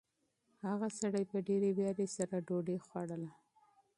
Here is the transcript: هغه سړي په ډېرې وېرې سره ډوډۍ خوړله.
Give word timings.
هغه 0.67 0.87
سړي 0.99 1.23
په 1.31 1.37
ډېرې 1.47 1.69
وېرې 1.77 2.07
سره 2.17 2.35
ډوډۍ 2.47 2.77
خوړله. 2.85 3.29